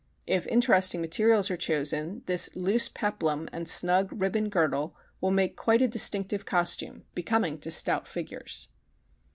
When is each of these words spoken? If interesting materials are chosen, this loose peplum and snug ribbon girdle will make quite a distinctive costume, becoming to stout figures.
If 0.25 0.47
interesting 0.47 0.99
materials 0.99 1.51
are 1.51 1.55
chosen, 1.55 2.23
this 2.25 2.55
loose 2.55 2.89
peplum 2.89 3.47
and 3.53 3.69
snug 3.69 4.09
ribbon 4.11 4.49
girdle 4.49 4.95
will 5.21 5.29
make 5.29 5.55
quite 5.55 5.83
a 5.83 5.87
distinctive 5.87 6.43
costume, 6.43 7.03
becoming 7.13 7.59
to 7.59 7.69
stout 7.69 8.07
figures. 8.07 8.69